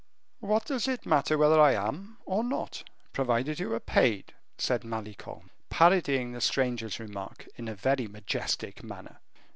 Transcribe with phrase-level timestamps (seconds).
[0.39, 5.51] "What does it matter whether I am or not, provided you are paid?" said Malicorne,
[5.69, 9.19] parodying the stranger's remark in a very majestic manner.